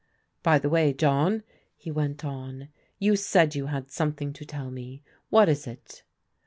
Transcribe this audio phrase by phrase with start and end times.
[0.41, 1.43] "By the way, John,"
[1.75, 5.03] he went on," you said you had something to tell me.
[5.29, 6.01] What is it